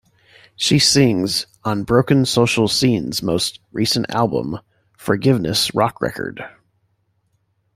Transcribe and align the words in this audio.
She 0.55 0.79
sings 0.79 1.45
on 1.63 1.83
Broken 1.83 2.25
Social 2.25 2.67
Scene's 2.67 3.21
most 3.21 3.59
recent 3.71 4.07
album 4.09 4.57
"Forgiveness 4.97 5.75
Rock 5.75 6.01
Record". 6.01 6.43